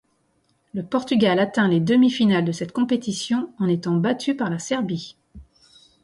Le 0.73 0.81
Portugal 0.83 1.37
atteint 1.37 1.67
les 1.67 1.79
demi-finales 1.79 2.43
de 2.43 2.51
cette 2.51 2.71
compétition, 2.71 3.53
en 3.59 3.67
étant 3.67 3.93
battu 3.97 4.35
par 4.35 4.49
la 4.49 4.57
Serbie. 4.57 5.15